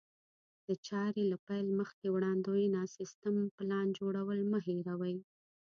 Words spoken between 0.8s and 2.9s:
چارې له پيل مخکې وړاندوینه،